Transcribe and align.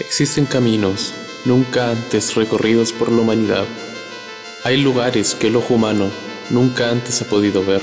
Existen 0.00 0.44
caminos 0.44 1.14
nunca 1.44 1.90
antes 1.90 2.34
recorridos 2.34 2.92
por 2.92 3.12
la 3.12 3.20
humanidad. 3.20 3.64
Hay 4.64 4.76
lugares 4.76 5.36
que 5.36 5.46
el 5.46 5.54
ojo 5.54 5.74
humano 5.74 6.10
nunca 6.50 6.90
antes 6.90 7.22
ha 7.22 7.26
podido 7.26 7.64
ver. 7.64 7.80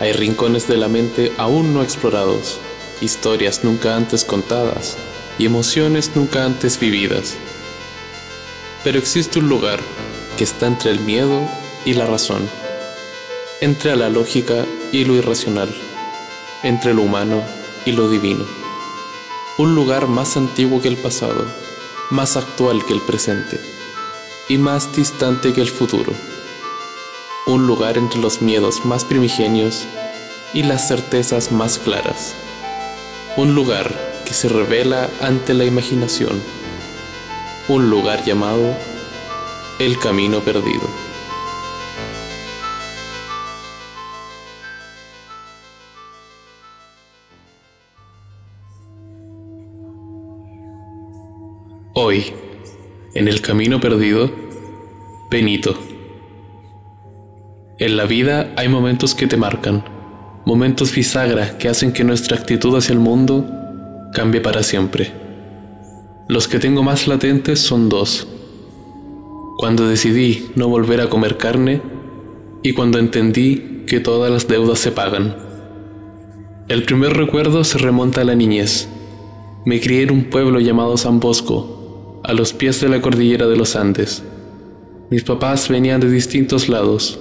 Hay 0.00 0.12
rincones 0.12 0.68
de 0.68 0.78
la 0.78 0.88
mente 0.88 1.32
aún 1.36 1.74
no 1.74 1.82
explorados, 1.82 2.60
historias 3.02 3.62
nunca 3.62 3.94
antes 3.94 4.24
contadas 4.24 4.96
y 5.38 5.44
emociones 5.44 6.12
nunca 6.14 6.46
antes 6.46 6.80
vividas. 6.80 7.34
Pero 8.82 8.98
existe 8.98 9.38
un 9.38 9.50
lugar 9.50 9.80
que 10.38 10.44
está 10.44 10.66
entre 10.66 10.92
el 10.92 11.00
miedo 11.00 11.46
y 11.84 11.92
la 11.92 12.06
razón, 12.06 12.48
entre 13.60 13.96
la 13.96 14.08
lógica 14.08 14.64
y 14.92 15.04
lo 15.04 15.14
irracional, 15.14 15.68
entre 16.62 16.94
lo 16.94 17.02
humano 17.02 17.42
y 17.84 17.92
lo 17.92 18.08
divino. 18.08 18.65
Un 19.58 19.74
lugar 19.74 20.06
más 20.06 20.36
antiguo 20.36 20.82
que 20.82 20.88
el 20.88 20.98
pasado, 20.98 21.46
más 22.10 22.36
actual 22.36 22.84
que 22.84 22.92
el 22.92 23.00
presente 23.00 23.58
y 24.50 24.58
más 24.58 24.94
distante 24.94 25.54
que 25.54 25.62
el 25.62 25.70
futuro. 25.70 26.12
Un 27.46 27.66
lugar 27.66 27.96
entre 27.96 28.20
los 28.20 28.42
miedos 28.42 28.84
más 28.84 29.06
primigenios 29.06 29.86
y 30.52 30.62
las 30.62 30.86
certezas 30.86 31.52
más 31.52 31.78
claras. 31.78 32.34
Un 33.38 33.54
lugar 33.54 33.94
que 34.26 34.34
se 34.34 34.50
revela 34.50 35.08
ante 35.22 35.54
la 35.54 35.64
imaginación. 35.64 36.42
Un 37.68 37.88
lugar 37.88 38.26
llamado 38.26 38.76
el 39.78 39.98
camino 39.98 40.40
perdido. 40.40 41.05
Hoy, 51.98 52.26
en 53.14 53.26
el 53.26 53.40
camino 53.40 53.80
perdido, 53.80 54.30
Benito. 55.30 55.74
En 57.78 57.96
la 57.96 58.04
vida 58.04 58.52
hay 58.58 58.68
momentos 58.68 59.14
que 59.14 59.26
te 59.26 59.38
marcan, 59.38 59.82
momentos 60.44 60.94
bisagra 60.94 61.56
que 61.56 61.70
hacen 61.70 61.94
que 61.94 62.04
nuestra 62.04 62.36
actitud 62.36 62.76
hacia 62.76 62.92
el 62.92 62.98
mundo 62.98 63.46
cambie 64.12 64.42
para 64.42 64.62
siempre. 64.62 65.10
Los 66.28 66.48
que 66.48 66.58
tengo 66.58 66.82
más 66.82 67.08
latentes 67.08 67.60
son 67.60 67.88
dos. 67.88 68.28
Cuando 69.56 69.88
decidí 69.88 70.50
no 70.54 70.68
volver 70.68 71.00
a 71.00 71.08
comer 71.08 71.38
carne 71.38 71.80
y 72.62 72.74
cuando 72.74 72.98
entendí 72.98 73.84
que 73.86 74.00
todas 74.00 74.30
las 74.30 74.46
deudas 74.48 74.80
se 74.80 74.92
pagan. 74.92 75.34
El 76.68 76.82
primer 76.82 77.14
recuerdo 77.14 77.64
se 77.64 77.78
remonta 77.78 78.20
a 78.20 78.24
la 78.24 78.34
niñez. 78.34 78.86
Me 79.64 79.80
crié 79.80 80.02
en 80.02 80.10
un 80.10 80.24
pueblo 80.24 80.60
llamado 80.60 80.98
San 80.98 81.20
Bosco, 81.20 81.76
a 82.26 82.32
los 82.32 82.52
pies 82.52 82.80
de 82.80 82.88
la 82.88 83.00
cordillera 83.00 83.46
de 83.46 83.56
los 83.56 83.76
Andes. 83.76 84.24
Mis 85.10 85.22
papás 85.22 85.68
venían 85.68 86.00
de 86.00 86.10
distintos 86.10 86.68
lados, 86.68 87.20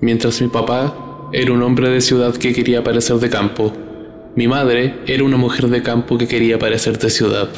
mientras 0.00 0.42
mi 0.42 0.48
papá 0.48 1.28
era 1.32 1.52
un 1.52 1.62
hombre 1.62 1.88
de 1.90 2.00
ciudad 2.00 2.34
que 2.34 2.52
quería 2.52 2.82
parecer 2.82 3.16
de 3.18 3.30
campo. 3.30 3.72
Mi 4.34 4.48
madre 4.48 4.96
era 5.06 5.22
una 5.22 5.36
mujer 5.36 5.68
de 5.68 5.82
campo 5.84 6.18
que 6.18 6.26
quería 6.26 6.58
parecer 6.58 6.98
de 6.98 7.08
ciudad. 7.08 7.48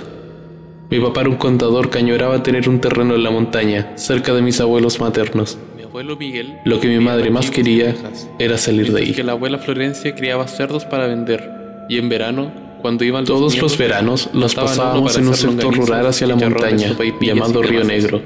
Mi 0.91 1.01
papá 1.01 1.23
era 1.23 1.31
un 1.31 1.37
contador 1.37 1.89
que 1.89 2.01
añoraba 2.01 2.43
tener 2.43 2.69
un 2.69 2.83
terreno 2.83 3.15
en 3.15 3.23
la 3.23 3.31
montaña, 3.31 3.97
cerca 3.97 4.35
de 4.35 4.43
mis 4.43 4.61
abuelos 4.61 5.01
maternos. 5.01 5.57
Mi 5.75 5.85
abuelo 5.85 6.19
Miguel, 6.19 6.59
lo 6.67 6.81
que 6.81 6.89
mi 6.89 7.03
madre 7.03 7.31
más 7.31 7.51
quería 7.51 7.95
era 8.39 8.59
salir 8.59 8.93
de 8.93 9.01
ahí. 9.01 9.13
Que 9.13 9.25
la 9.25 9.33
abuela 9.33 9.57
Florencia 9.57 10.15
criaba 10.15 10.47
cerdos 10.49 10.85
para 10.85 11.07
vender, 11.07 11.51
y 11.89 11.97
en 11.97 12.11
verano 12.11 12.62
cuando 12.83 13.05
iban 13.05 13.25
Todos 13.25 13.57
los 13.57 13.79
veranos 13.79 14.29
los 14.35 14.55
pasábamos 14.55 15.17
en 15.17 15.29
un 15.29 15.35
sector 15.35 15.75
rural 15.75 16.07
hacia 16.07 16.27
la 16.27 16.37
montaña, 16.37 16.97
llamado 17.21 17.63
Río 17.63 17.85
Negro. 17.85 18.21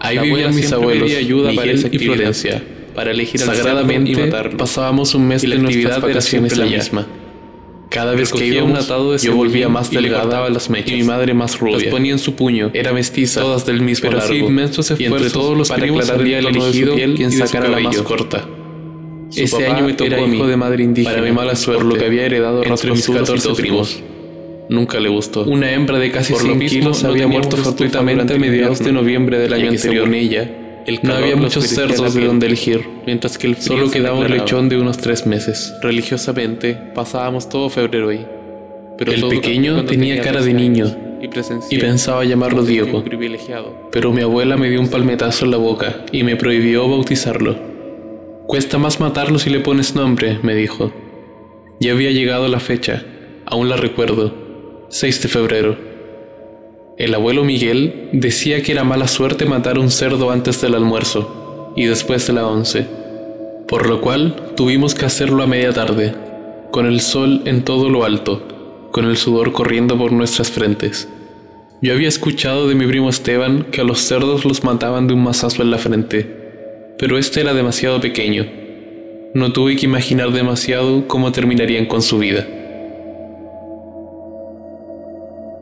Ahí 0.00 0.18
vivían 0.18 0.54
mis 0.54 0.70
abuelos, 0.72 1.10
Miguel 1.10 1.88
y 1.90 1.98
Florencia. 1.98 2.62
Para 2.94 3.10
elegir 3.10 3.40
Sagradamente 3.40 4.30
pasábamos 4.56 5.14
un 5.14 5.28
mes 5.28 5.42
de 5.42 5.56
nuestras 5.58 6.00
vacaciones 6.00 6.56
la 6.56 6.66
misma. 6.66 7.06
Cada 7.88 8.14
vez 8.14 8.32
que 8.32 8.44
íbamos, 8.46 8.88
yo 9.22 9.36
volvía 9.36 9.68
más 9.68 9.90
delgada 9.90 10.50
las 10.50 10.68
mechas, 10.68 10.92
y 10.92 10.96
mi 10.96 11.04
madre 11.04 11.34
más 11.34 11.58
rubia. 11.58 11.78
Las 11.78 11.84
ponía 11.84 12.12
en 12.12 12.18
su 12.18 12.34
puño, 12.34 12.70
era 12.74 12.92
mestiza, 12.92 13.40
todas 13.40 13.64
del 13.64 13.80
mismo 13.80 14.08
pero 14.08 14.18
largo. 14.18 14.34
inmensos 14.34 14.92
y 14.98 15.04
entre 15.04 15.30
todos 15.30 15.56
los 15.56 15.68
para 15.68 15.84
había 15.84 16.40
elegido 16.40 16.94
quien 16.94 17.30
sacara 17.30 17.68
la 17.68 17.80
más 17.80 18.02
corta. 18.02 18.46
Ese 19.34 19.66
año 19.66 19.86
me 19.86 19.94
tocó 19.94 20.14
a 20.14 20.26
mí, 20.26 20.36
hijo 20.36 20.46
de 20.46 20.56
madre 20.56 20.84
indígena, 20.84 21.16
para 21.16 21.26
mi 21.26 21.32
mala 21.32 21.56
suerte, 21.56 21.82
por 21.82 21.92
lo 21.92 21.98
que 21.98 22.06
había 22.06 22.26
heredado 22.26 22.64
entre 22.64 22.90
mis 22.90 23.08
14 23.08 23.54
primos. 23.54 24.02
Nunca 24.68 24.98
le 24.98 25.08
gustó. 25.08 25.44
Una 25.44 25.72
hembra 25.72 25.98
de 25.98 26.10
casi 26.10 26.34
100 26.34 26.60
kilos 26.66 27.04
había 27.04 27.26
muerto 27.26 27.56
fortuitamente 27.56 28.34
a 28.34 28.38
mediados 28.38 28.80
de 28.80 28.92
noviembre 28.92 29.38
del 29.38 29.52
año 29.52 29.68
anterior. 29.70 30.12
ella, 30.12 30.82
el 30.86 31.00
no 31.02 31.14
había 31.14 31.36
muchos 31.36 31.66
cerdos 31.66 32.14
de 32.14 32.24
donde 32.24 32.46
elegir, 32.46 32.86
mientras 33.06 33.38
que 33.38 33.48
el 33.48 33.56
solo 33.56 33.90
quedaba 33.90 34.18
un 34.18 34.30
lechón 34.30 34.68
de 34.68 34.78
unos 34.78 34.98
tres 34.98 35.26
meses. 35.26 35.72
Religiosamente, 35.82 36.74
pasábamos 36.94 37.48
todo 37.48 37.68
febrero 37.68 38.08
ahí. 38.08 38.26
Pero 38.98 39.12
el 39.12 39.28
pequeño 39.28 39.84
tenía 39.84 40.20
cara 40.22 40.40
de 40.40 40.54
niño 40.54 40.86
y, 41.70 41.78
pensaba 41.78 42.24
llamarlo 42.24 42.62
Diego. 42.62 43.04
Pero 43.90 44.12
mi 44.12 44.22
abuela 44.22 44.56
me 44.56 44.70
dio 44.70 44.80
un 44.80 44.88
palmetazo 44.88 45.44
en 45.44 45.50
la 45.50 45.56
boca 45.56 46.04
y 46.12 46.22
me 46.22 46.36
prohibió 46.36 46.88
bautizarlo. 46.88 47.75
Cuesta 48.46 48.78
más 48.78 49.00
matarlo 49.00 49.40
si 49.40 49.50
le 49.50 49.58
pones 49.58 49.96
nombre, 49.96 50.38
me 50.44 50.54
dijo. 50.54 50.92
Ya 51.80 51.90
había 51.90 52.12
llegado 52.12 52.46
la 52.46 52.60
fecha, 52.60 53.04
aún 53.44 53.68
la 53.68 53.76
recuerdo, 53.76 54.86
6 54.88 55.22
de 55.22 55.28
febrero. 55.28 55.76
El 56.96 57.12
abuelo 57.14 57.42
Miguel 57.42 58.08
decía 58.12 58.62
que 58.62 58.70
era 58.70 58.84
mala 58.84 59.08
suerte 59.08 59.46
matar 59.46 59.80
un 59.80 59.90
cerdo 59.90 60.30
antes 60.30 60.60
del 60.60 60.76
almuerzo 60.76 61.72
y 61.74 61.86
después 61.86 62.24
de 62.28 62.34
la 62.34 62.46
once, 62.46 62.86
por 63.66 63.88
lo 63.88 64.00
cual 64.00 64.52
tuvimos 64.56 64.94
que 64.94 65.06
hacerlo 65.06 65.42
a 65.42 65.48
media 65.48 65.72
tarde, 65.72 66.14
con 66.70 66.86
el 66.86 67.00
sol 67.00 67.42
en 67.46 67.64
todo 67.64 67.90
lo 67.90 68.04
alto, 68.04 68.88
con 68.92 69.06
el 69.06 69.16
sudor 69.16 69.50
corriendo 69.50 69.98
por 69.98 70.12
nuestras 70.12 70.52
frentes. 70.52 71.08
Yo 71.82 71.92
había 71.92 72.08
escuchado 72.08 72.68
de 72.68 72.76
mi 72.76 72.86
primo 72.86 73.10
Esteban 73.10 73.66
que 73.72 73.80
a 73.80 73.84
los 73.84 73.98
cerdos 74.02 74.44
los 74.44 74.62
mataban 74.62 75.08
de 75.08 75.14
un 75.14 75.24
mazazo 75.24 75.62
en 75.62 75.72
la 75.72 75.78
frente, 75.78 76.45
pero 76.98 77.18
este 77.18 77.40
era 77.40 77.54
demasiado 77.54 78.00
pequeño. 78.00 78.46
No 79.34 79.52
tuve 79.52 79.76
que 79.76 79.86
imaginar 79.86 80.30
demasiado 80.30 81.06
cómo 81.06 81.32
terminarían 81.32 81.86
con 81.86 82.02
su 82.02 82.18
vida. 82.18 82.46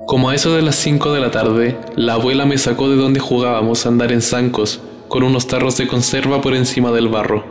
Como 0.06 0.28
a 0.28 0.34
eso 0.34 0.54
de 0.54 0.62
las 0.62 0.76
5 0.76 1.12
de 1.12 1.20
la 1.20 1.30
tarde, 1.30 1.76
la 1.96 2.14
abuela 2.14 2.44
me 2.44 2.58
sacó 2.58 2.88
de 2.88 2.96
donde 2.96 3.20
jugábamos 3.20 3.84
a 3.84 3.88
andar 3.88 4.12
en 4.12 4.20
zancos, 4.20 4.80
con 5.08 5.22
unos 5.22 5.46
tarros 5.46 5.76
de 5.76 5.88
conserva 5.88 6.40
por 6.40 6.54
encima 6.54 6.92
del 6.92 7.08
barro. 7.08 7.44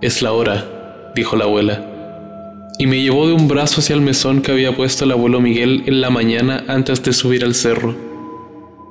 Es 0.00 0.22
la 0.22 0.32
hora, 0.32 1.10
dijo 1.14 1.36
la 1.36 1.44
abuela, 1.44 2.70
y 2.78 2.86
me 2.86 3.00
llevó 3.02 3.26
de 3.26 3.34
un 3.34 3.48
brazo 3.48 3.80
hacia 3.80 3.94
el 3.94 4.02
mesón 4.02 4.40
que 4.40 4.52
había 4.52 4.76
puesto 4.76 5.04
el 5.04 5.12
abuelo 5.12 5.40
Miguel 5.40 5.82
en 5.86 6.00
la 6.00 6.10
mañana 6.10 6.64
antes 6.68 7.02
de 7.02 7.12
subir 7.12 7.44
al 7.44 7.54
cerro. 7.54 7.94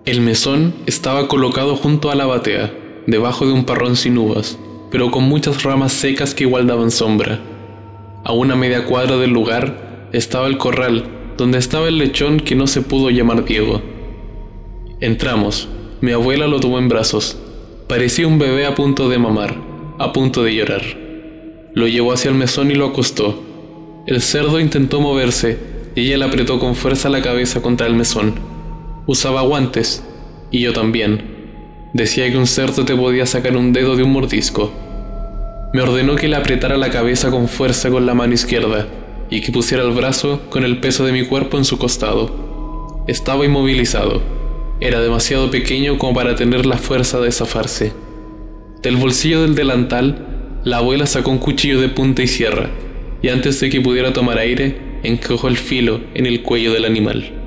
El 0.06 0.22
mesón 0.22 0.74
estaba 0.86 1.28
colocado 1.28 1.76
junto 1.76 2.12
a 2.12 2.16
la 2.16 2.26
batea, 2.26 2.74
debajo 3.08 3.46
de 3.46 3.54
un 3.54 3.66
parrón 3.66 3.96
sin 3.96 4.18
uvas, 4.18 4.58
pero 4.92 5.12
con 5.12 5.24
muchas 5.24 5.64
ramas 5.64 5.92
secas 5.92 6.34
que 6.34 6.44
igual 6.44 6.68
daban 6.68 6.92
sombra. 6.92 7.40
A 8.24 8.32
una 8.32 8.56
media 8.56 8.86
cuadra 8.86 9.18
del 9.18 9.32
lugar 9.32 10.10
estaba 10.14 10.48
el 10.48 10.58
corral, 10.58 11.06
donde 11.38 11.58
estaba 11.58 11.88
el 11.88 11.98
lechón 11.98 12.40
que 12.40 12.56
no 12.56 12.68
se 12.68 12.82
pudo 12.82 13.10
llamar 13.10 13.44
Diego. 13.46 13.82
Entramos. 15.00 15.68
Mi 16.00 16.12
abuela 16.12 16.48
lo 16.48 16.60
tomó 16.60 16.80
en 16.80 16.90
brazos. 16.90 17.38
Parecía 17.88 18.28
un 18.28 18.40
bebé 18.40 18.66
a 18.66 18.76
punto 18.76 19.10
de 19.10 19.18
mamar, 19.18 19.56
a 20.00 20.14
punto 20.14 20.44
de 20.44 20.56
llorar. 20.56 20.82
Lo 21.74 21.88
llevó 21.88 22.14
hacia 22.14 22.30
el 22.30 22.36
mesón 22.36 22.72
y 22.72 22.76
lo 22.76 22.88
acostó. 22.88 23.42
El 24.06 24.22
cerdo 24.22 24.60
intentó 24.60 25.02
moverse 25.02 25.58
y 25.96 26.02
ella 26.02 26.18
le 26.18 26.26
apretó 26.26 26.60
con 26.60 26.76
fuerza 26.76 27.10
la 27.10 27.22
cabeza 27.22 27.62
contra 27.62 27.88
el 27.88 27.96
mesón. 27.96 28.36
Usaba 29.06 29.42
guantes, 29.42 30.04
y 30.52 30.60
yo 30.62 30.72
también. 30.72 31.33
Decía 31.94 32.28
que 32.32 32.38
un 32.38 32.48
cerdo 32.48 32.86
te 32.86 32.96
podía 32.96 33.28
sacar 33.28 33.56
un 33.56 33.72
dedo 33.72 33.96
de 33.96 34.02
un 34.02 34.12
mordisco. 34.12 34.74
Me 35.74 35.84
ordenó 35.84 36.16
que 36.16 36.28
le 36.28 36.36
apretara 36.36 36.76
la 36.76 36.90
cabeza 36.90 37.30
con 37.30 37.48
fuerza 37.48 37.92
con 37.92 38.08
la 38.08 38.16
mano 38.16 38.34
izquierda 38.34 38.88
y 39.30 39.42
que 39.42 39.52
pusiera 39.52 39.84
el 39.84 39.92
brazo 39.92 40.42
con 40.50 40.64
el 40.64 40.80
peso 40.80 41.06
de 41.06 41.12
mi 41.12 41.24
cuerpo 41.24 41.60
en 41.60 41.66
su 41.66 41.78
costado. 41.78 43.04
Estaba 43.08 43.46
inmovilizado. 43.46 44.24
Era 44.80 45.02
demasiado 45.02 45.52
pequeño 45.52 46.00
como 46.00 46.16
para 46.16 46.36
tener 46.36 46.66
la 46.66 46.78
fuerza 46.78 47.20
de 47.20 47.32
zafarse. 47.32 47.94
Del 48.82 48.98
bolsillo 48.98 49.44
del 49.44 49.54
delantal, 49.54 50.62
la 50.64 50.78
abuela 50.78 51.06
sacó 51.06 51.30
un 51.30 51.38
cuchillo 51.38 51.80
de 51.80 51.90
punta 51.90 52.24
y 52.24 52.28
sierra, 52.28 52.72
y 53.22 53.30
antes 53.30 53.60
de 53.60 53.70
que 53.70 53.82
pudiera 53.82 54.14
tomar 54.14 54.40
aire, 54.40 55.00
encajó 55.04 55.48
el 55.48 55.58
filo 55.58 56.02
en 56.16 56.26
el 56.26 56.42
cuello 56.42 56.74
del 56.74 56.86
animal. 56.86 57.43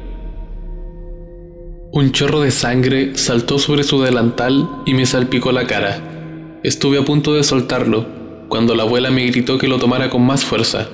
Un 1.97 2.13
chorro 2.13 2.43
de 2.43 2.51
sangre 2.51 3.17
saltó 3.17 3.59
sobre 3.59 3.83
su 3.83 4.03
delantal 4.03 4.69
y 4.85 4.93
me 4.93 5.07
salpicó 5.07 5.51
la 5.51 5.67
cara. 5.67 6.59
Estuve 6.63 6.99
a 6.99 7.05
punto 7.07 7.33
de 7.33 7.43
soltarlo 7.43 8.05
cuando 8.51 8.75
la 8.75 8.83
abuela 8.83 9.11
me 9.11 9.25
gritó 9.25 9.57
que 9.57 9.67
lo 9.67 9.79
tomara 9.79 10.11
con 10.11 10.21
más 10.21 10.45
fuerza. 10.45 10.89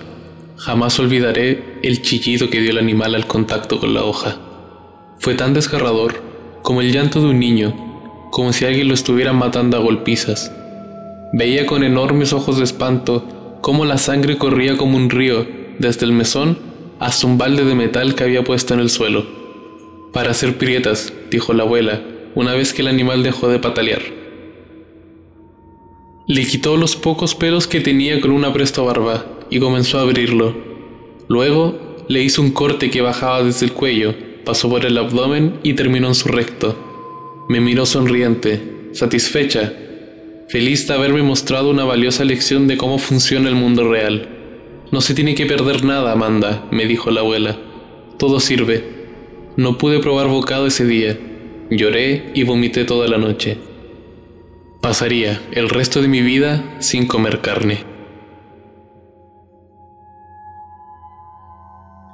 Jamás 0.58 1.00
olvidaré 1.00 1.80
el 1.82 2.02
chillido 2.02 2.50
que 2.50 2.60
dio 2.60 2.70
el 2.70 2.78
animal 2.78 3.16
al 3.16 3.26
contacto 3.26 3.80
con 3.80 3.94
la 3.94 4.04
hoja. 4.04 4.36
Fue 5.18 5.34
tan 5.34 5.54
desgarrador 5.54 6.22
como 6.62 6.82
el 6.82 6.92
llanto 6.92 7.20
de 7.20 7.30
un 7.30 7.40
niño, 7.40 7.74
como 8.30 8.52
si 8.52 8.64
alguien 8.64 8.86
lo 8.86 8.94
estuviera 8.94 9.32
matando 9.32 9.76
a 9.76 9.80
golpizas. 9.80 10.52
Veía 11.32 11.66
con 11.66 11.82
enormes 11.82 12.32
ojos 12.32 12.58
de 12.58 12.62
espanto 12.62 13.58
cómo 13.60 13.86
la 13.86 13.98
sangre 13.98 14.38
corría 14.38 14.76
como 14.76 14.98
un 14.98 15.10
río 15.10 15.48
desde 15.80 16.06
el 16.06 16.12
mesón 16.12 16.58
hasta 17.00 17.26
un 17.26 17.38
balde 17.38 17.64
de 17.64 17.74
metal 17.74 18.14
que 18.14 18.22
había 18.22 18.44
puesto 18.44 18.74
en 18.74 18.78
el 18.78 18.88
suelo. 18.88 19.41
Para 20.12 20.32
hacer 20.32 20.58
prietas, 20.58 21.12
dijo 21.30 21.54
la 21.54 21.62
abuela, 21.62 22.02
una 22.34 22.52
vez 22.52 22.74
que 22.74 22.82
el 22.82 22.88
animal 22.88 23.22
dejó 23.22 23.48
de 23.48 23.58
patalear. 23.58 24.02
Le 26.28 26.46
quitó 26.46 26.76
los 26.76 26.96
pocos 26.96 27.34
pelos 27.34 27.66
que 27.66 27.80
tenía 27.80 28.20
con 28.20 28.30
una 28.30 28.52
presta 28.52 28.82
barba 28.82 29.24
y 29.48 29.58
comenzó 29.58 29.98
a 29.98 30.02
abrirlo. 30.02 30.54
Luego 31.28 32.04
le 32.08 32.22
hizo 32.22 32.42
un 32.42 32.50
corte 32.50 32.90
que 32.90 33.00
bajaba 33.00 33.42
desde 33.42 33.66
el 33.66 33.72
cuello, 33.72 34.14
pasó 34.44 34.68
por 34.68 34.84
el 34.84 34.98
abdomen 34.98 35.58
y 35.62 35.72
terminó 35.72 36.08
en 36.08 36.14
su 36.14 36.28
recto. 36.28 37.44
Me 37.48 37.60
miró 37.60 37.86
sonriente, 37.86 38.90
satisfecha, 38.92 39.72
feliz 40.48 40.86
de 40.86 40.94
haberme 40.94 41.22
mostrado 41.22 41.70
una 41.70 41.84
valiosa 41.84 42.24
lección 42.24 42.68
de 42.68 42.76
cómo 42.76 42.98
funciona 42.98 43.48
el 43.48 43.54
mundo 43.54 43.90
real. 43.90 44.28
No 44.90 45.00
se 45.00 45.14
tiene 45.14 45.34
que 45.34 45.46
perder 45.46 45.84
nada, 45.84 46.12
Amanda, 46.12 46.68
me 46.70 46.84
dijo 46.84 47.10
la 47.10 47.20
abuela. 47.20 47.58
Todo 48.18 48.40
sirve. 48.40 49.01
No 49.56 49.76
pude 49.76 50.00
probar 50.00 50.28
bocado 50.28 50.66
ese 50.66 50.86
día. 50.86 51.18
Lloré 51.68 52.30
y 52.32 52.44
vomité 52.44 52.86
toda 52.86 53.06
la 53.06 53.18
noche. 53.18 53.58
Pasaría 54.80 55.42
el 55.52 55.68
resto 55.68 56.00
de 56.00 56.08
mi 56.08 56.22
vida 56.22 56.76
sin 56.78 57.06
comer 57.06 57.42
carne. 57.42 57.84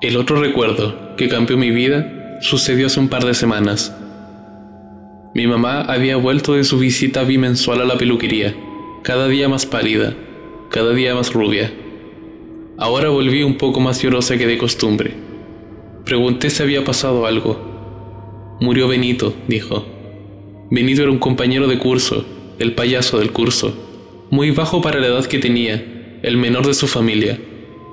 El 0.00 0.16
otro 0.16 0.40
recuerdo 0.40 1.14
que 1.16 1.28
cambió 1.28 1.56
mi 1.56 1.70
vida 1.70 2.38
sucedió 2.40 2.86
hace 2.86 2.98
un 2.98 3.08
par 3.08 3.24
de 3.24 3.34
semanas. 3.34 3.96
Mi 5.32 5.46
mamá 5.46 5.82
había 5.82 6.16
vuelto 6.16 6.54
de 6.54 6.64
su 6.64 6.78
visita 6.78 7.22
bimensual 7.22 7.80
a 7.80 7.84
la 7.84 7.98
peluquería, 7.98 8.54
cada 9.02 9.28
día 9.28 9.48
más 9.48 9.64
pálida, 9.64 10.14
cada 10.70 10.92
día 10.92 11.14
más 11.14 11.32
rubia. 11.32 11.72
Ahora 12.78 13.10
volví 13.10 13.44
un 13.44 13.58
poco 13.58 13.78
más 13.78 14.02
llorosa 14.02 14.36
que 14.36 14.46
de 14.46 14.58
costumbre. 14.58 15.27
Pregunté 16.08 16.48
si 16.48 16.62
había 16.62 16.84
pasado 16.84 17.26
algo. 17.26 18.56
Murió 18.62 18.88
Benito, 18.88 19.34
dijo. 19.46 19.84
Benito 20.70 21.02
era 21.02 21.10
un 21.10 21.18
compañero 21.18 21.68
de 21.68 21.76
curso, 21.76 22.24
el 22.58 22.72
payaso 22.72 23.18
del 23.18 23.30
curso, 23.30 23.74
muy 24.30 24.50
bajo 24.50 24.80
para 24.80 25.00
la 25.00 25.08
edad 25.08 25.26
que 25.26 25.38
tenía, 25.38 26.18
el 26.22 26.38
menor 26.38 26.66
de 26.66 26.72
su 26.72 26.86
familia. 26.86 27.38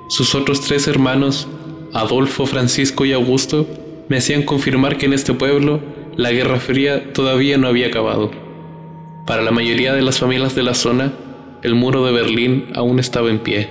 Sus 0.08 0.34
otros 0.34 0.62
tres 0.62 0.88
hermanos 0.88 1.46
Adolfo, 1.92 2.46
Francisco 2.46 3.04
y 3.04 3.12
Augusto 3.12 3.66
me 4.08 4.16
hacían 4.16 4.44
confirmar 4.44 4.96
que 4.96 5.04
en 5.04 5.12
este 5.12 5.34
pueblo 5.34 5.80
la 6.16 6.32
Guerra 6.32 6.58
Fría 6.58 7.12
todavía 7.12 7.58
no 7.58 7.68
había 7.68 7.88
acabado. 7.88 8.30
Para 9.26 9.42
la 9.42 9.50
mayoría 9.50 9.92
de 9.92 10.00
las 10.00 10.20
familias 10.20 10.54
de 10.54 10.62
la 10.62 10.72
zona, 10.72 11.12
el 11.62 11.74
muro 11.74 12.02
de 12.06 12.12
Berlín 12.12 12.64
aún 12.74 12.98
estaba 12.98 13.28
en 13.28 13.40
pie. 13.40 13.68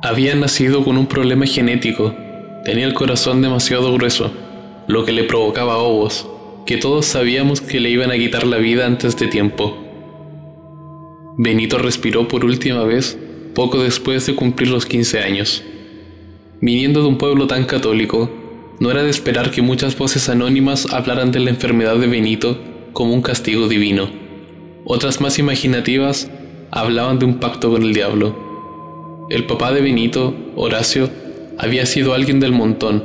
Había 0.00 0.36
nacido 0.36 0.84
con 0.84 0.96
un 0.96 1.06
problema 1.06 1.44
genético, 1.46 2.14
tenía 2.64 2.86
el 2.86 2.94
corazón 2.94 3.42
demasiado 3.42 3.92
grueso, 3.92 4.30
lo 4.86 5.04
que 5.04 5.12
le 5.12 5.24
provocaba 5.24 5.78
ovos, 5.78 6.28
que 6.66 6.76
todos 6.76 7.06
sabíamos 7.06 7.60
que 7.60 7.80
le 7.80 7.90
iban 7.90 8.10
a 8.10 8.16
quitar 8.16 8.46
la 8.46 8.58
vida 8.58 8.86
antes 8.86 9.16
de 9.16 9.28
tiempo. 9.28 9.76
Benito 11.36 11.78
respiró 11.78 12.28
por 12.28 12.44
última 12.44 12.84
vez 12.84 13.18
poco 13.54 13.82
después 13.82 14.26
de 14.26 14.34
cumplir 14.34 14.68
los 14.68 14.86
15 14.86 15.20
años. 15.20 15.62
Viniendo 16.60 17.02
de 17.02 17.08
un 17.08 17.18
pueblo 17.18 17.46
tan 17.46 17.64
católico, 17.64 18.30
no 18.78 18.90
era 18.90 19.02
de 19.02 19.10
esperar 19.10 19.50
que 19.50 19.62
muchas 19.62 19.96
voces 19.96 20.28
anónimas 20.28 20.92
hablaran 20.92 21.32
de 21.32 21.40
la 21.40 21.50
enfermedad 21.50 21.96
de 21.96 22.06
Benito 22.06 22.58
como 22.92 23.14
un 23.14 23.22
castigo 23.22 23.68
divino. 23.68 24.10
Otras 24.84 25.20
más 25.20 25.38
imaginativas 25.38 26.30
hablaban 26.70 27.18
de 27.18 27.24
un 27.24 27.40
pacto 27.40 27.70
con 27.70 27.82
el 27.82 27.92
diablo. 27.92 29.26
El 29.30 29.46
papá 29.46 29.72
de 29.72 29.80
Benito, 29.80 30.34
Horacio, 30.56 31.10
había 31.60 31.86
sido 31.86 32.14
alguien 32.14 32.40
del 32.40 32.52
montón 32.52 33.04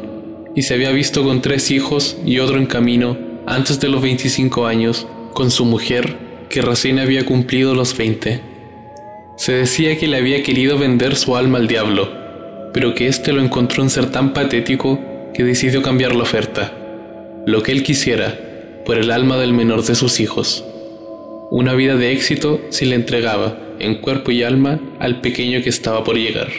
y 0.56 0.64
se 0.64 0.74
había 0.74 0.92
visto 0.92 1.24
con 1.24 1.42
tres 1.42 1.70
hijos 1.70 2.18
y 2.26 2.40
otro 2.40 2.58
en 2.58 2.66
camino 2.66 3.18
antes 3.46 3.80
de 3.80 3.90
los 3.90 4.02
25 4.02 4.66
años 4.66 5.08
con 5.34 5.52
su 5.52 5.66
mujer 5.66 6.18
que 6.50 6.62
recién 6.62 7.00
había 7.00 7.26
cumplido 7.26 7.76
los 7.76 7.96
20. 7.96 8.42
Se 9.38 9.52
decía 9.52 9.98
que 9.98 10.08
le 10.08 10.18
había 10.18 10.42
querido 10.42 10.78
vender 10.78 11.16
su 11.16 11.36
alma 11.36 11.58
al 11.58 11.68
diablo 11.68 12.26
pero 12.76 12.94
que 12.94 13.08
éste 13.08 13.32
lo 13.32 13.42
encontró 13.42 13.84
un 13.84 13.90
ser 13.90 14.12
tan 14.12 14.34
patético 14.34 15.00
que 15.34 15.46
decidió 15.46 15.82
cambiar 15.82 16.14
la 16.14 16.24
oferta, 16.24 16.74
lo 17.46 17.64
que 17.64 17.72
él 17.72 17.84
quisiera, 17.84 18.38
por 18.86 18.98
el 18.98 19.12
alma 19.12 19.38
del 19.38 19.54
menor 19.54 19.86
de 19.86 19.96
sus 19.96 20.20
hijos. 20.20 20.66
Una 21.52 21.74
vida 21.74 21.96
de 21.96 22.12
éxito 22.12 22.60
si 22.72 22.84
le 22.84 22.96
entregaba, 22.96 23.58
en 23.80 24.02
cuerpo 24.02 24.32
y 24.32 24.44
alma, 24.44 24.82
al 25.00 25.22
pequeño 25.22 25.64
que 25.64 25.70
estaba 25.70 26.04
por 26.04 26.18
llegar. 26.18 26.50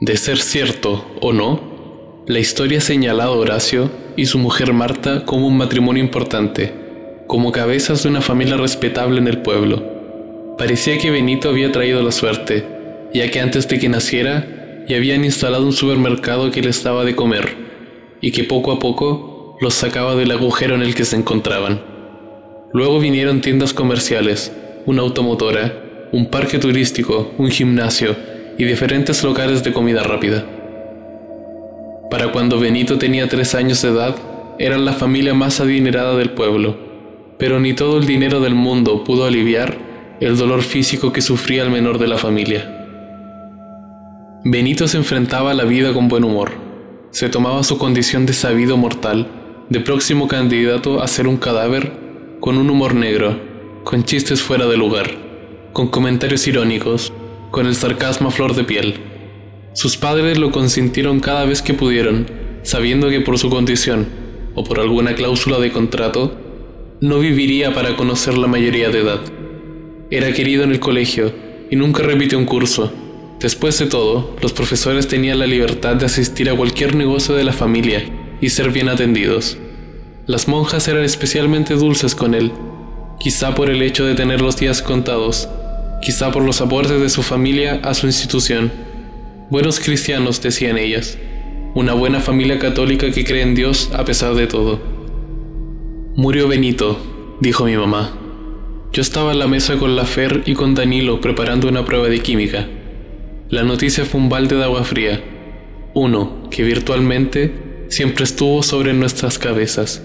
De 0.00 0.18
ser 0.18 0.36
cierto 0.36 1.06
o 1.22 1.32
no, 1.32 2.22
la 2.26 2.38
historia 2.38 2.78
ha 2.78 2.82
señalado 2.82 3.32
a 3.32 3.36
Horacio 3.38 3.90
y 4.14 4.26
su 4.26 4.38
mujer 4.38 4.74
Marta 4.74 5.24
como 5.24 5.46
un 5.46 5.56
matrimonio 5.56 6.04
importante, 6.04 6.74
como 7.26 7.50
cabezas 7.50 8.02
de 8.02 8.10
una 8.10 8.20
familia 8.20 8.58
respetable 8.58 9.20
en 9.20 9.26
el 9.26 9.38
pueblo. 9.40 10.54
Parecía 10.58 10.98
que 10.98 11.10
Benito 11.10 11.48
había 11.48 11.72
traído 11.72 12.02
la 12.02 12.12
suerte, 12.12 12.66
ya 13.14 13.30
que 13.30 13.40
antes 13.40 13.68
de 13.68 13.78
que 13.78 13.88
naciera 13.88 14.84
y 14.86 14.92
habían 14.92 15.24
instalado 15.24 15.64
un 15.64 15.72
supermercado 15.72 16.50
que 16.50 16.60
les 16.60 16.84
daba 16.84 17.06
de 17.06 17.16
comer 17.16 17.56
y 18.20 18.32
que 18.32 18.44
poco 18.44 18.72
a 18.72 18.78
poco 18.78 19.56
los 19.62 19.72
sacaba 19.72 20.14
del 20.14 20.30
agujero 20.30 20.74
en 20.74 20.82
el 20.82 20.94
que 20.94 21.06
se 21.06 21.16
encontraban. 21.16 21.80
Luego 22.74 23.00
vinieron 23.00 23.40
tiendas 23.40 23.72
comerciales, 23.72 24.52
una 24.84 25.00
automotora, 25.00 26.08
un 26.12 26.26
parque 26.26 26.58
turístico, 26.58 27.32
un 27.38 27.50
gimnasio 27.50 28.35
y 28.58 28.64
diferentes 28.64 29.22
locales 29.22 29.62
de 29.62 29.72
comida 29.72 30.02
rápida. 30.02 30.44
Para 32.10 32.32
cuando 32.32 32.58
Benito 32.58 32.98
tenía 32.98 33.28
tres 33.28 33.54
años 33.54 33.82
de 33.82 33.88
edad, 33.88 34.16
eran 34.58 34.84
la 34.84 34.92
familia 34.92 35.34
más 35.34 35.60
adinerada 35.60 36.16
del 36.16 36.30
pueblo, 36.30 36.76
pero 37.38 37.60
ni 37.60 37.74
todo 37.74 37.98
el 37.98 38.06
dinero 38.06 38.40
del 38.40 38.54
mundo 38.54 39.04
pudo 39.04 39.24
aliviar 39.24 39.76
el 40.20 40.36
dolor 40.36 40.62
físico 40.62 41.12
que 41.12 41.20
sufría 41.20 41.62
el 41.62 41.70
menor 41.70 41.98
de 41.98 42.06
la 42.06 42.16
familia. 42.16 42.72
Benito 44.44 44.88
se 44.88 44.96
enfrentaba 44.96 45.50
a 45.50 45.54
la 45.54 45.64
vida 45.64 45.92
con 45.92 46.08
buen 46.08 46.24
humor. 46.24 46.52
Se 47.10 47.28
tomaba 47.28 47.62
su 47.64 47.78
condición 47.78 48.26
de 48.26 48.32
sabido 48.32 48.76
mortal, 48.76 49.26
de 49.68 49.80
próximo 49.80 50.28
candidato 50.28 51.02
a 51.02 51.08
ser 51.08 51.26
un 51.26 51.36
cadáver, 51.36 51.92
con 52.40 52.56
un 52.56 52.70
humor 52.70 52.94
negro, 52.94 53.38
con 53.84 54.04
chistes 54.04 54.40
fuera 54.40 54.66
de 54.66 54.76
lugar, 54.76 55.10
con 55.72 55.88
comentarios 55.88 56.46
irónicos, 56.46 57.12
con 57.50 57.66
el 57.66 57.74
sarcasmo 57.74 58.28
a 58.28 58.30
flor 58.30 58.54
de 58.54 58.64
piel. 58.64 58.94
Sus 59.72 59.96
padres 59.96 60.38
lo 60.38 60.50
consintieron 60.50 61.20
cada 61.20 61.44
vez 61.44 61.62
que 61.62 61.74
pudieron, 61.74 62.26
sabiendo 62.62 63.08
que 63.08 63.20
por 63.20 63.38
su 63.38 63.50
condición, 63.50 64.06
o 64.54 64.64
por 64.64 64.80
alguna 64.80 65.14
cláusula 65.14 65.58
de 65.58 65.72
contrato, 65.72 66.38
no 67.00 67.18
viviría 67.18 67.74
para 67.74 67.96
conocer 67.96 68.38
la 68.38 68.46
mayoría 68.46 68.88
de 68.88 69.00
edad. 69.00 69.20
Era 70.10 70.32
querido 70.32 70.64
en 70.64 70.70
el 70.70 70.80
colegio 70.80 71.32
y 71.70 71.76
nunca 71.76 72.02
repitió 72.02 72.38
un 72.38 72.46
curso 72.46 72.92
Después 73.40 73.78
de 73.78 73.86
todo, 73.86 74.34
los 74.40 74.54
profesores 74.54 75.08
tenían 75.08 75.38
la 75.38 75.46
libertad 75.46 75.96
de 75.96 76.06
asistir 76.06 76.48
a 76.48 76.56
cualquier 76.56 76.94
negocio 76.94 77.34
de 77.34 77.44
la 77.44 77.52
familia 77.52 78.02
y 78.40 78.48
ser 78.48 78.70
bien 78.70 78.88
atendidos. 78.88 79.58
Las 80.26 80.48
monjas 80.48 80.88
eran 80.88 81.04
especialmente 81.04 81.74
dulces 81.74 82.14
con 82.14 82.34
él, 82.34 82.50
quizá 83.20 83.54
por 83.54 83.68
el 83.68 83.82
hecho 83.82 84.06
de 84.06 84.14
tener 84.14 84.40
los 84.40 84.56
días 84.56 84.80
contados, 84.80 85.50
quizá 86.00 86.30
por 86.30 86.42
los 86.42 86.60
aportes 86.60 87.00
de 87.00 87.08
su 87.08 87.22
familia 87.22 87.80
a 87.82 87.94
su 87.94 88.06
institución. 88.06 88.72
Buenos 89.50 89.80
cristianos, 89.80 90.42
decían 90.42 90.78
ellas, 90.78 91.18
una 91.74 91.94
buena 91.94 92.20
familia 92.20 92.58
católica 92.58 93.10
que 93.10 93.24
cree 93.24 93.42
en 93.42 93.54
Dios 93.54 93.90
a 93.94 94.04
pesar 94.04 94.34
de 94.34 94.46
todo. 94.46 94.80
Murió 96.16 96.48
Benito, 96.48 96.98
dijo 97.40 97.64
mi 97.64 97.76
mamá. 97.76 98.16
Yo 98.92 99.02
estaba 99.02 99.32
en 99.32 99.38
la 99.38 99.46
mesa 99.46 99.76
con 99.76 99.94
la 99.96 100.04
Fer 100.04 100.42
y 100.46 100.54
con 100.54 100.74
Danilo 100.74 101.20
preparando 101.20 101.68
una 101.68 101.84
prueba 101.84 102.08
de 102.08 102.20
química. 102.20 102.66
La 103.50 103.62
noticia 103.62 104.04
fue 104.04 104.20
un 104.20 104.28
balde 104.28 104.56
de 104.56 104.64
agua 104.64 104.84
fría, 104.84 105.22
uno 105.94 106.48
que 106.50 106.62
virtualmente 106.62 107.84
siempre 107.88 108.24
estuvo 108.24 108.62
sobre 108.62 108.92
nuestras 108.92 109.38
cabezas. 109.38 110.02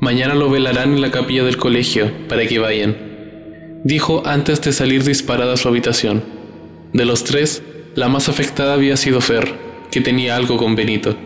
Mañana 0.00 0.34
lo 0.34 0.50
velarán 0.50 0.92
en 0.94 1.00
la 1.00 1.10
capilla 1.10 1.44
del 1.44 1.56
colegio 1.56 2.10
para 2.28 2.46
que 2.46 2.58
vayan, 2.58 2.96
dijo 3.84 4.22
antes 4.26 4.60
de 4.60 4.72
salir 4.72 5.04
disparada 5.04 5.54
a 5.54 5.56
su 5.56 5.68
habitación. 5.68 6.22
De 6.92 7.04
los 7.04 7.24
tres, 7.24 7.62
la 7.94 8.08
más 8.08 8.28
afectada 8.28 8.74
había 8.74 8.96
sido 8.96 9.20
Fer, 9.20 9.54
que 9.90 10.00
tenía 10.00 10.36
algo 10.36 10.56
con 10.56 10.74
Benito. 10.76 11.16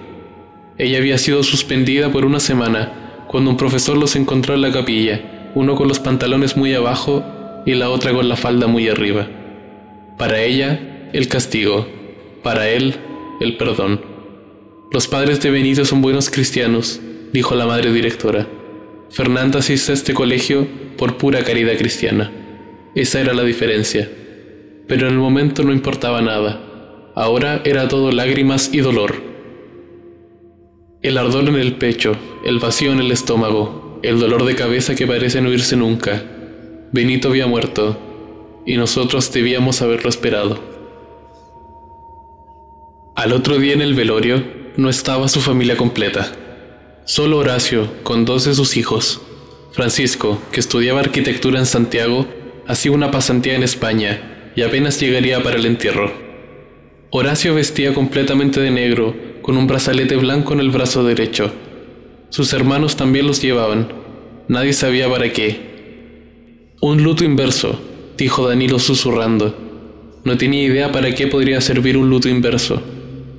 Ella 0.79 0.99
había 0.99 1.19
sido 1.19 1.43
suspendida 1.43 2.11
por 2.11 2.25
una 2.25 2.41
semana 2.41 3.25
cuando 3.29 3.51
un 3.51 3.57
profesor 3.57 3.97
los 3.97 4.17
encontró 4.17 4.55
en 4.55 4.63
la 4.63 4.73
capilla, 4.73 5.51
uno 5.55 5.75
con 5.75 5.89
los 5.89 6.01
pantalones 6.01 6.57
muy 6.57 6.75
abajo 6.75 7.25
y 7.65 7.75
la 7.75 7.91
otra 7.91 8.13
con 8.13 8.29
la 8.29 8.37
falda 8.37 8.67
muy 8.67 8.89
arriba. 8.89 9.29
Para 10.19 10.41
ella, 10.41 11.09
el 11.13 11.29
castigo, 11.29 11.87
para 12.43 12.69
él 12.69 12.95
el 13.41 13.57
perdón. 13.57 14.01
Los 14.93 15.09
padres 15.09 15.41
de 15.41 15.51
Benito 15.51 15.85
son 15.85 16.01
buenos 16.01 16.31
cristianos, 16.31 17.01
dijo 17.33 17.55
la 17.55 17.67
madre 17.67 17.93
directora. 17.93 18.47
Fernanda 19.11 19.59
asiste 19.59 19.93
a 19.93 19.95
este 19.95 20.15
colegio 20.15 20.67
por 20.97 21.17
pura 21.17 21.43
caridad 21.43 21.77
cristiana. 21.77 22.31
Esa 22.97 23.21
era 23.21 23.35
la 23.35 23.45
diferencia. 23.45 24.11
Pero 24.89 25.07
en 25.07 25.13
el 25.13 25.19
momento 25.19 25.63
no 25.63 25.73
importaba 25.73 26.23
nada. 26.23 27.13
Ahora 27.15 27.61
era 27.65 27.89
todo 27.89 28.11
lágrimas 28.11 28.71
y 28.73 28.79
dolor. 28.79 29.17
El 31.03 31.19
ardor 31.19 31.47
en 31.49 31.57
el 31.57 31.77
pecho, 31.77 32.17
el 32.43 32.59
vacío 32.59 32.93
en 32.93 33.01
el 33.01 33.13
estómago, 33.13 34.01
el 34.03 34.19
dolor 34.19 34.47
de 34.47 34.55
cabeza 34.55 34.95
que 34.95 35.07
parece 35.07 35.43
no 35.43 35.53
irse 35.53 35.77
nunca. 35.77 36.25
Benito 36.91 37.29
había 37.29 37.47
muerto 37.47 38.63
y 38.65 38.79
nosotros 38.79 39.31
debíamos 39.31 39.83
haberlo 39.83 40.09
esperado. 40.09 40.59
Al 43.15 43.35
otro 43.35 43.59
día 43.59 43.75
en 43.75 43.83
el 43.83 43.95
velorio 43.95 44.43
no 44.79 44.89
estaba 44.89 45.29
su 45.29 45.41
familia 45.41 45.77
completa. 45.77 46.33
Solo 47.05 47.37
Horacio, 47.37 47.89
con 48.03 48.25
dos 48.25 48.47
de 48.47 48.55
sus 48.55 48.79
hijos. 48.79 49.21
Francisco, 49.73 50.41
que 50.51 50.61
estudiaba 50.61 51.01
arquitectura 51.01 51.59
en 51.59 51.67
Santiago, 51.67 52.27
hacía 52.67 52.93
una 52.93 53.11
pasantía 53.11 53.55
en 53.55 53.63
España 53.63 54.53
y 54.57 54.63
apenas 54.63 54.99
llegaría 55.01 55.43
para 55.43 55.57
el 55.57 55.67
entierro. 55.67 56.13
Horacio 57.11 57.55
vestía 57.55 57.95
completamente 57.95 58.61
de 58.61 58.71
negro, 58.71 59.15
con 59.43 59.57
un 59.57 59.67
brazalete 59.67 60.17
blanco 60.17 60.55
en 60.55 60.61
el 60.61 60.71
brazo 60.71 61.05
derecho. 61.05 61.53
Sus 62.31 62.53
hermanos 62.53 62.97
también 62.97 63.27
los 63.27 63.41
llevaban. 63.41 63.89
Nadie 64.49 64.73
sabía 64.73 65.09
para 65.09 65.33
qué. 65.33 66.75
Un 66.81 67.03
luto 67.03 67.25
inverso, 67.25 67.81
dijo 68.19 68.49
Danilo 68.49 68.79
susurrando. 68.79 70.21
No 70.25 70.37
tenía 70.37 70.65
idea 70.65 70.91
para 70.91 71.15
qué 71.15 71.29
podría 71.29 71.61
servir 71.61 71.97
un 71.97 72.11
luto 72.11 72.29
inverso, 72.29 72.83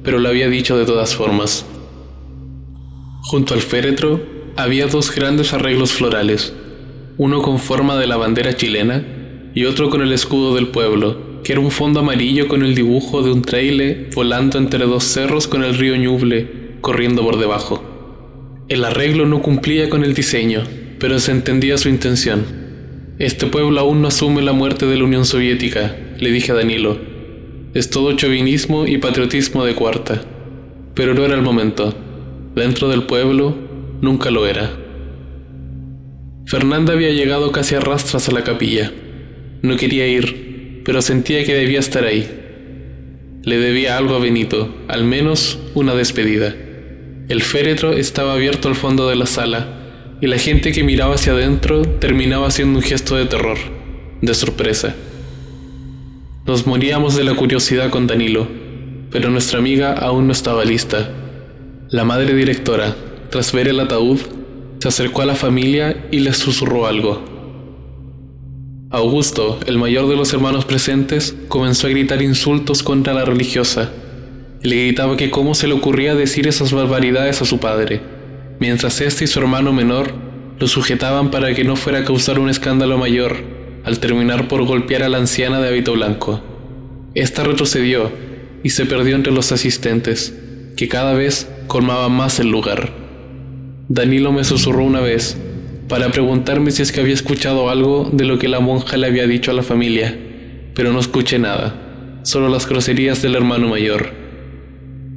pero 0.04 0.20
lo 0.20 0.30
había 0.30 0.48
dicho 0.48 0.78
de 0.78 0.86
todas 0.86 1.16
formas. 1.16 1.66
Junto 3.24 3.54
al 3.54 3.62
féretro 3.62 4.22
había 4.56 4.88
dos 4.88 5.14
grandes 5.14 5.52
arreglos 5.52 5.92
florales, 5.92 6.54
uno 7.18 7.42
con 7.42 7.60
forma 7.60 7.98
de 7.98 8.08
la 8.08 8.16
bandera 8.16 8.56
chilena 8.56 9.17
y 9.58 9.66
otro 9.66 9.90
con 9.90 10.04
el 10.04 10.12
escudo 10.12 10.54
del 10.54 10.68
pueblo, 10.68 11.42
que 11.44 11.54
era 11.54 11.62
un 11.62 11.72
fondo 11.72 12.02
amarillo 12.02 12.48
con 12.48 12.62
el 12.62 12.76
dibujo 12.76 13.24
de 13.24 13.32
un 13.32 13.42
traile 13.42 14.08
volando 14.14 14.60
entre 14.60 14.86
dos 14.86 15.04
cerros 15.04 15.48
con 15.48 15.64
el 15.64 15.76
río 15.76 15.96
Ñuble 15.96 16.78
corriendo 16.80 17.24
por 17.24 17.40
debajo. 17.40 17.84
El 18.70 18.86
arreglo 18.86 19.26
no 19.26 19.42
cumplía 19.42 19.90
con 19.90 20.04
el 20.04 20.14
diseño, 20.14 20.62
pero 21.00 21.18
se 21.18 21.32
entendía 21.32 21.80
su 21.80 21.90
intención. 21.90 22.46
Este 23.18 23.48
pueblo 23.48 23.80
aún 23.80 24.00
no 24.00 24.10
asume 24.10 24.44
la 24.44 24.54
muerte 24.54 24.86
de 24.86 24.96
la 24.96 25.06
Unión 25.06 25.26
Soviética, 25.26 25.96
le 26.20 26.30
dije 26.30 26.52
a 26.52 26.56
Danilo. 26.56 27.00
Es 27.74 27.90
todo 27.90 28.16
chauvinismo 28.16 28.86
y 28.86 29.00
patriotismo 29.00 29.66
de 29.66 29.74
cuarta. 29.74 30.22
Pero 30.94 31.16
no 31.16 31.26
era 31.26 31.34
el 31.34 31.42
momento. 31.42 31.96
Dentro 32.54 32.90
del 32.90 33.08
pueblo, 33.08 33.58
nunca 34.02 34.30
lo 34.30 34.46
era. 34.46 34.70
Fernanda 36.46 36.94
había 36.94 37.10
llegado 37.10 37.52
casi 37.52 37.74
a 37.74 37.80
rastras 37.80 38.30
a 38.30 38.34
la 38.34 38.44
capilla. 38.44 38.94
No 39.62 39.76
quería 39.76 40.08
ir, 40.08 40.82
pero 40.86 41.02
sentía 41.02 41.44
que 41.44 41.54
debía 41.54 41.80
estar 41.80 42.04
ahí. 42.04 42.28
Le 43.44 43.58
debía 43.58 43.98
algo 43.98 44.16
a 44.16 44.20
Benito, 44.20 44.76
al 44.88 45.04
menos 45.04 45.60
una 45.74 45.96
despedida. 45.96 46.56
El 47.30 47.42
féretro 47.42 47.94
estaba 47.94 48.34
abierto 48.34 48.68
al 48.68 48.76
fondo 48.76 49.10
de 49.10 49.16
la 49.16 49.26
sala 49.26 49.68
y 50.22 50.28
la 50.28 50.38
gente 50.38 50.72
que 50.72 50.84
miraba 50.84 51.16
hacia 51.16 51.34
adentro 51.34 51.82
terminaba 51.84 52.48
haciendo 52.48 52.80
un 52.80 52.84
gesto 52.84 53.16
de 53.16 53.26
terror, 53.26 53.58
de 54.22 54.34
sorpresa. 54.34 54.96
Nos 56.46 56.66
moríamos 56.66 57.16
de 57.16 57.24
la 57.24 57.36
curiosidad 57.36 57.90
con 57.90 58.08
Danilo, 58.08 58.48
pero 59.12 59.30
nuestra 59.30 59.60
amiga 59.60 59.94
aún 59.94 60.28
no 60.28 60.34
estaba 60.34 60.64
lista. 60.64 61.10
La 61.90 62.04
madre 62.04 62.34
directora, 62.34 62.96
tras 63.30 63.52
ver 63.52 63.68
el 63.68 63.80
ataúd, 63.80 64.20
se 64.80 64.88
acercó 64.88 65.22
a 65.22 65.26
la 65.26 65.36
familia 65.36 66.06
y 66.12 66.20
les 66.20 66.38
susurró 66.38 66.88
algo. 66.88 67.37
Augusto, 68.90 69.60
el 69.68 69.78
mayor 69.78 70.08
de 70.08 70.16
los 70.16 70.34
hermanos 70.34 70.66
presentes, 70.66 71.36
comenzó 71.48 71.88
a 71.88 71.90
gritar 71.90 72.22
insultos 72.22 72.84
contra 72.84 73.14
la 73.14 73.26
religiosa 73.26 73.92
le 74.64 74.76
gritaba 74.88 75.16
que 75.16 75.30
cómo 75.30 75.54
se 75.54 75.68
le 75.68 75.74
ocurría 75.74 76.16
decir 76.16 76.48
esas 76.48 76.74
barbaridades 76.74 77.42
a 77.42 77.46
su 77.46 77.60
padre 77.60 78.02
mientras 78.60 79.02
este 79.02 79.26
y 79.26 79.28
su 79.28 79.40
hermano 79.40 79.72
menor 79.72 80.14
lo 80.60 80.68
sujetaban 80.68 81.30
para 81.32 81.54
que 81.54 81.64
no 81.64 81.76
fuera 81.76 82.00
a 82.00 82.04
causar 82.04 82.40
un 82.40 82.50
escándalo 82.50 82.98
mayor, 82.98 83.38
al 83.84 84.00
terminar 84.00 84.48
por 84.48 84.66
golpear 84.66 85.04
a 85.04 85.10
la 85.10 85.20
anciana 85.20 85.62
de 85.62 85.68
hábito 85.68 85.94
blanco. 85.94 86.42
Esta 87.14 87.44
retrocedió 87.44 88.12
y 88.64 88.72
se 88.72 88.88
perdió 88.88 89.16
entre 89.16 89.32
los 89.32 89.52
asistentes, 89.52 90.36
que 90.76 90.88
cada 90.88 91.14
vez 91.14 91.48
colmaban 91.68 92.12
más 92.12 92.40
el 92.40 92.50
lugar. 92.50 92.92
Danilo 93.88 94.32
me 94.32 94.44
susurró 94.44 94.84
una 94.84 95.00
vez 95.00 95.38
para 95.88 96.10
preguntarme 96.10 96.72
si 96.72 96.82
es 96.82 96.92
que 96.92 97.00
había 97.00 97.14
escuchado 97.14 97.70
algo 97.70 98.10
de 98.12 98.26
lo 98.26 98.38
que 98.38 98.48
la 98.48 98.60
monja 98.60 98.98
le 98.98 99.08
había 99.08 99.26
dicho 99.26 99.52
a 99.52 99.54
la 99.54 99.64
familia, 99.64 100.18
pero 100.74 100.92
no 100.92 101.00
escuché 101.00 101.40
nada, 101.40 102.22
solo 102.24 102.50
las 102.50 102.68
groserías 102.68 103.22
del 103.22 103.36
hermano 103.36 103.70
mayor. 103.70 104.12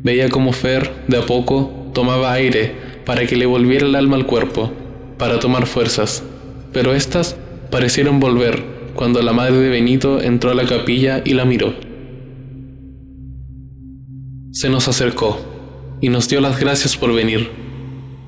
Veía 0.02 0.28
como 0.28 0.52
Fer, 0.52 0.90
de 1.08 1.18
a 1.18 1.26
poco, 1.26 1.90
tomaba 1.92 2.32
aire 2.32 2.72
para 3.04 3.26
que 3.26 3.36
le 3.36 3.46
volviera 3.46 3.86
el 3.86 3.96
alma 3.96 4.16
al 4.16 4.26
cuerpo, 4.26 4.72
para 5.18 5.40
tomar 5.40 5.66
fuerzas, 5.66 6.22
pero 6.72 6.94
éstas 6.94 7.36
parecieron 7.70 8.20
volver 8.20 8.62
cuando 8.94 9.22
la 9.22 9.32
madre 9.32 9.58
de 9.58 9.68
Benito 9.70 10.20
entró 10.20 10.50
a 10.50 10.54
la 10.54 10.66
capilla 10.66 11.22
y 11.24 11.34
la 11.34 11.44
miró. 11.44 11.74
Se 14.52 14.68
nos 14.68 14.88
acercó 14.88 15.40
y 16.00 16.08
nos 16.08 16.28
dio 16.28 16.40
las 16.40 16.60
gracias 16.60 16.96
por 16.96 17.12
venir, 17.12 17.50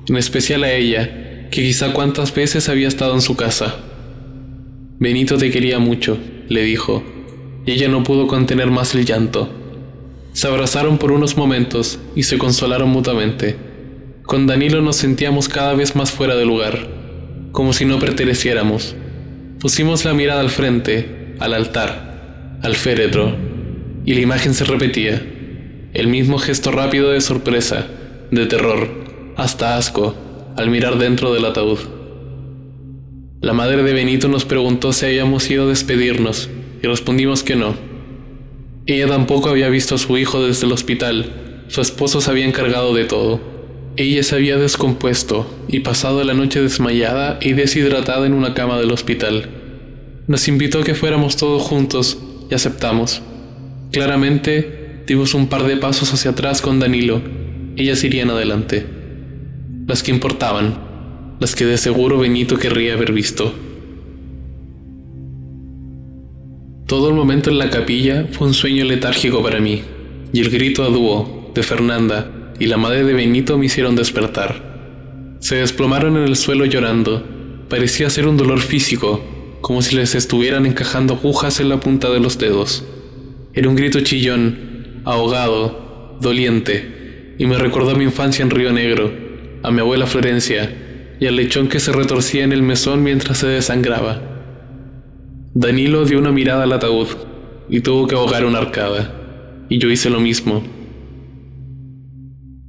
en 0.07 0.17
especial 0.17 0.63
a 0.63 0.73
ella, 0.73 1.22
que 1.53 1.61
quizá 1.61 1.93
cuántas 1.93 2.33
veces 2.33 2.67
había 2.67 2.89
estado 2.89 3.13
en 3.13 3.21
su 3.21 3.35
casa. 3.37 3.75
Benito 4.99 5.37
te 5.37 5.51
quería 5.51 5.79
mucho, 5.79 6.17
le 6.49 6.63
dijo, 6.63 7.03
y 7.65 7.71
ella 7.71 7.87
no 7.87 8.03
pudo 8.03 8.27
contener 8.27 8.71
más 8.71 8.93
el 8.95 9.05
llanto. 9.05 9.49
Se 10.33 10.47
abrazaron 10.47 10.97
por 10.97 11.11
unos 11.11 11.37
momentos 11.37 11.99
y 12.15 12.23
se 12.23 12.37
consolaron 12.37 12.89
mutuamente 12.89 13.55
con 14.23 14.47
Danilo 14.47 14.81
nos 14.81 14.95
sentíamos 14.95 15.49
cada 15.49 15.73
vez 15.73 15.97
más 15.97 16.11
fuera 16.11 16.35
de 16.35 16.45
lugar, 16.45 16.87
como 17.51 17.73
si 17.73 17.85
no 17.85 17.99
perteneciéramos. 17.99 18.95
Pusimos 19.59 20.05
la 20.05 20.13
mirada 20.13 20.39
al 20.39 20.49
frente, 20.49 21.35
al 21.39 21.53
altar, 21.53 22.57
al 22.61 22.75
féretro, 22.75 23.35
y 24.05 24.13
la 24.13 24.21
imagen 24.21 24.53
se 24.53 24.63
repetía. 24.63 25.21
El 25.93 26.07
mismo 26.07 26.39
gesto 26.39 26.71
rápido 26.71 27.11
de 27.11 27.19
sorpresa, 27.19 27.85
de 28.31 28.45
terror, 28.45 28.89
hasta 29.35 29.75
asco, 29.77 30.15
al 30.55 30.69
mirar 30.69 30.97
dentro 30.97 31.33
del 31.33 31.45
ataúd. 31.45 31.79
La 33.41 33.53
madre 33.53 33.83
de 33.83 33.93
Benito 33.93 34.27
nos 34.27 34.45
preguntó 34.45 34.93
si 34.93 35.05
habíamos 35.05 35.49
ido 35.49 35.65
a 35.65 35.69
despedirnos, 35.69 36.49
y 36.81 36.87
respondimos 36.87 37.43
que 37.43 37.55
no. 37.55 37.75
Ella 38.85 39.07
tampoco 39.07 39.49
había 39.49 39.69
visto 39.69 39.95
a 39.95 39.97
su 39.97 40.17
hijo 40.17 40.45
desde 40.45 40.65
el 40.65 40.71
hospital, 40.71 41.65
su 41.67 41.81
esposo 41.81 42.21
se 42.21 42.29
había 42.29 42.45
encargado 42.45 42.93
de 42.93 43.05
todo. 43.05 43.39
Ella 43.95 44.23
se 44.23 44.35
había 44.35 44.57
descompuesto 44.57 45.47
y 45.67 45.79
pasado 45.79 46.23
la 46.23 46.33
noche 46.33 46.61
desmayada 46.61 47.39
y 47.41 47.53
deshidratada 47.53 48.25
en 48.25 48.33
una 48.33 48.53
cama 48.53 48.79
del 48.79 48.91
hospital. 48.91 49.49
Nos 50.27 50.47
invitó 50.47 50.79
a 50.79 50.83
que 50.83 50.95
fuéramos 50.95 51.37
todos 51.37 51.63
juntos 51.63 52.17
y 52.49 52.53
aceptamos. 52.53 53.21
Claramente 53.91 55.03
dimos 55.07 55.33
un 55.33 55.47
par 55.47 55.63
de 55.63 55.77
pasos 55.77 56.13
hacia 56.13 56.31
atrás 56.31 56.61
con 56.61 56.79
Danilo. 56.79 57.21
Ellas 57.75 58.03
irían 58.03 58.29
adelante. 58.29 59.02
Las 59.85 60.01
que 60.01 60.11
importaban, 60.11 60.77
las 61.39 61.55
que 61.55 61.65
de 61.65 61.77
seguro 61.77 62.17
Benito 62.17 62.57
querría 62.57 62.93
haber 62.93 63.11
visto. 63.11 63.53
Todo 66.87 67.09
el 67.09 67.15
momento 67.15 67.49
en 67.49 67.57
la 67.57 67.69
capilla 67.69 68.27
fue 68.31 68.47
un 68.47 68.53
sueño 68.53 68.85
letárgico 68.85 69.43
para 69.43 69.59
mí, 69.59 69.81
y 70.31 70.39
el 70.39 70.49
grito 70.49 70.83
a 70.83 70.87
dúo 70.87 71.51
de 71.53 71.63
Fernanda 71.63 72.53
y 72.59 72.67
la 72.67 72.77
madre 72.77 73.03
de 73.03 73.13
Benito 73.13 73.57
me 73.57 73.65
hicieron 73.65 73.95
despertar. 73.95 75.37
Se 75.39 75.57
desplomaron 75.57 76.15
en 76.15 76.23
el 76.23 76.37
suelo 76.37 76.63
llorando. 76.65 77.21
Parecía 77.67 78.09
ser 78.09 78.27
un 78.27 78.37
dolor 78.37 78.61
físico, 78.61 79.21
como 79.59 79.81
si 79.81 79.95
les 79.95 80.15
estuvieran 80.15 80.65
encajando 80.65 81.15
agujas 81.15 81.59
en 81.59 81.67
la 81.67 81.81
punta 81.81 82.09
de 82.09 82.21
los 82.21 82.37
dedos. 82.37 82.85
Era 83.53 83.67
un 83.67 83.75
grito 83.75 83.99
chillón, 83.99 85.01
ahogado, 85.03 86.17
doliente, 86.21 87.35
y 87.37 87.45
me 87.47 87.57
recordó 87.57 87.95
mi 87.95 88.05
infancia 88.05 88.43
en 88.43 88.49
Río 88.49 88.71
Negro, 88.71 89.22
a 89.63 89.71
mi 89.71 89.79
abuela 89.79 90.05
Florencia 90.05 91.15
y 91.19 91.25
al 91.25 91.35
lechón 91.35 91.69
que 91.69 91.79
se 91.79 91.91
retorcía 91.91 92.43
en 92.43 92.51
el 92.51 92.61
mesón 92.61 93.01
mientras 93.01 93.39
se 93.39 93.47
desangraba. 93.47 94.21
Danilo 95.53 96.05
dio 96.05 96.19
una 96.19 96.31
mirada 96.31 96.63
al 96.63 96.73
ataúd 96.73 97.07
y 97.69 97.81
tuvo 97.81 98.07
que 98.07 98.15
ahogar 98.15 98.45
una 98.45 98.59
arcada, 98.59 99.65
y 99.69 99.79
yo 99.79 99.89
hice 99.89 100.09
lo 100.09 100.19
mismo. 100.19 100.63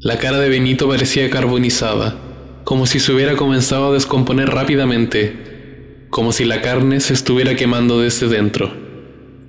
La 0.00 0.18
cara 0.18 0.38
de 0.38 0.48
Benito 0.48 0.88
parecía 0.88 1.28
carbonizada, 1.30 2.16
como 2.64 2.86
si 2.86 3.00
se 3.00 3.12
hubiera 3.12 3.36
comenzado 3.36 3.90
a 3.90 3.92
descomponer 3.92 4.50
rápidamente, 4.50 6.06
como 6.10 6.32
si 6.32 6.44
la 6.44 6.60
carne 6.60 7.00
se 7.00 7.12
estuviera 7.12 7.56
quemando 7.56 8.00
desde 8.00 8.28
dentro. 8.28 8.72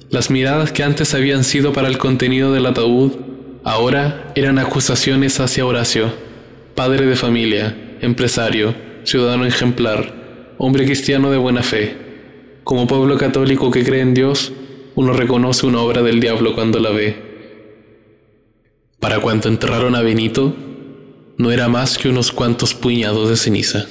Las 0.09 0.31
miradas 0.31 0.71
que 0.71 0.83
antes 0.83 1.13
habían 1.13 1.43
sido 1.43 1.73
para 1.73 1.87
el 1.87 1.97
contenido 1.97 2.51
del 2.51 2.65
ataúd 2.65 3.11
Ahora 3.65 4.31
eran 4.35 4.59
acusaciones 4.59 5.39
hacia 5.39 5.65
Horacio, 5.65 6.13
padre 6.75 7.05
de 7.05 7.15
familia, 7.15 7.97
empresario, 8.01 8.75
ciudadano 9.05 9.45
ejemplar, 9.45 10.53
hombre 10.57 10.83
cristiano 10.83 11.31
de 11.31 11.37
buena 11.37 11.63
fe. 11.63 11.95
Como 12.65 12.85
pueblo 12.85 13.17
católico 13.17 13.71
que 13.71 13.85
cree 13.85 14.01
en 14.01 14.13
Dios, 14.13 14.51
uno 14.95 15.13
reconoce 15.13 15.65
una 15.65 15.79
obra 15.79 16.01
del 16.01 16.19
diablo 16.19 16.53
cuando 16.53 16.79
la 16.79 16.89
ve. 16.89 17.15
Para 18.99 19.19
cuando 19.19 19.47
enterraron 19.47 19.95
a 19.95 20.01
Benito, 20.01 20.53
no 21.37 21.51
era 21.51 21.69
más 21.69 21.97
que 21.97 22.09
unos 22.09 22.33
cuantos 22.33 22.73
puñados 22.73 23.29
de 23.29 23.37
ceniza. 23.37 23.87